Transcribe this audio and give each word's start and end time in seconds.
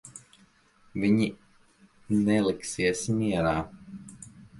Viņi 1.01 1.27
neliksies 2.29 3.05
mierā. 3.19 3.53